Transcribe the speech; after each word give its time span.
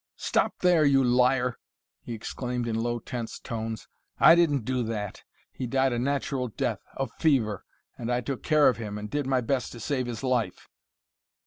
"Stop 0.17 0.61
there, 0.61 0.83
you 0.83 1.03
liar!" 1.03 1.59
he 2.01 2.13
exclaimed 2.13 2.67
in 2.67 2.75
low, 2.81 2.97
tense 2.97 3.37
tones. 3.39 3.87
"I 4.19 4.33
didn't 4.33 4.65
do 4.65 4.81
that. 4.81 5.21
He 5.51 5.67
died 5.67 5.93
a 5.93 5.99
natural 5.99 6.47
death 6.47 6.81
of 6.97 7.11
fever 7.19 7.63
and 7.99 8.11
I 8.11 8.21
took 8.21 8.41
care 8.41 8.67
of 8.67 8.77
him 8.77 8.97
and 8.97 9.11
did 9.11 9.27
my 9.27 9.41
best 9.41 9.71
to 9.73 9.79
save 9.79 10.07
his 10.07 10.23
life." 10.23 10.67